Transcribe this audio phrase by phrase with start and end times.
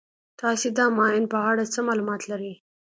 [0.41, 2.53] تاسې د ماین په اړه څه معلومات لرئ.